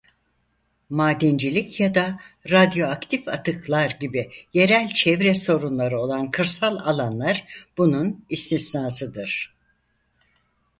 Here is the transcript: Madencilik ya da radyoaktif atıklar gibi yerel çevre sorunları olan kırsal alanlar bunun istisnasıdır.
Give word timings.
Madencilik 0.89 1.79
ya 1.79 1.95
da 1.95 2.19
radyoaktif 2.51 3.27
atıklar 3.27 3.91
gibi 3.99 4.29
yerel 4.53 4.87
çevre 4.93 5.35
sorunları 5.35 5.99
olan 6.01 6.31
kırsal 6.31 6.75
alanlar 6.75 7.67
bunun 7.77 8.25
istisnasıdır. 8.29 9.55